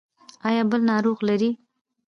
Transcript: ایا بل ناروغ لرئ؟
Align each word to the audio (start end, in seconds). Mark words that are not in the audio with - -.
ایا 0.47 0.63
بل 0.71 0.81
ناروغ 0.89 1.17
لرئ؟ 1.27 1.51